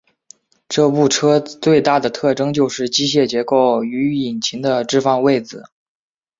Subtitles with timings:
[0.67, 5.63] 这部车最大的特征就是机械结构与引擎的置放位子。